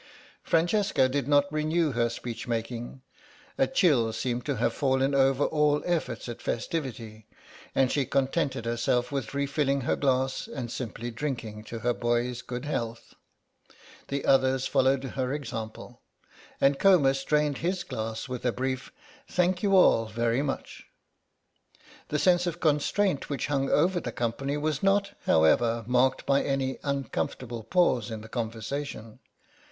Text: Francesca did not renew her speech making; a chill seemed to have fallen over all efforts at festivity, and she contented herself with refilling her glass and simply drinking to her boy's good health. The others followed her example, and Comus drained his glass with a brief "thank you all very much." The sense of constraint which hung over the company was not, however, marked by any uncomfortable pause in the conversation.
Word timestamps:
Francesca 0.41 1.07
did 1.07 1.27
not 1.27 1.45
renew 1.53 1.91
her 1.91 2.09
speech 2.09 2.47
making; 2.47 3.03
a 3.55 3.67
chill 3.67 4.11
seemed 4.11 4.43
to 4.45 4.55
have 4.55 4.73
fallen 4.73 5.13
over 5.13 5.45
all 5.45 5.83
efforts 5.85 6.27
at 6.27 6.41
festivity, 6.41 7.27
and 7.75 7.91
she 7.91 8.03
contented 8.03 8.65
herself 8.65 9.11
with 9.11 9.35
refilling 9.35 9.81
her 9.81 9.95
glass 9.95 10.47
and 10.47 10.71
simply 10.71 11.11
drinking 11.11 11.63
to 11.63 11.77
her 11.81 11.93
boy's 11.93 12.41
good 12.41 12.65
health. 12.65 13.13
The 14.07 14.25
others 14.25 14.65
followed 14.65 15.03
her 15.03 15.31
example, 15.31 16.01
and 16.59 16.79
Comus 16.79 17.23
drained 17.23 17.59
his 17.59 17.83
glass 17.83 18.27
with 18.27 18.43
a 18.43 18.51
brief 18.51 18.91
"thank 19.27 19.61
you 19.61 19.75
all 19.75 20.07
very 20.07 20.41
much." 20.41 20.87
The 22.07 22.17
sense 22.17 22.47
of 22.47 22.59
constraint 22.59 23.29
which 23.29 23.45
hung 23.45 23.69
over 23.69 23.99
the 23.99 24.11
company 24.11 24.57
was 24.57 24.81
not, 24.81 25.11
however, 25.27 25.83
marked 25.85 26.25
by 26.25 26.41
any 26.41 26.79
uncomfortable 26.83 27.61
pause 27.63 28.09
in 28.09 28.21
the 28.21 28.29
conversation. 28.29 29.19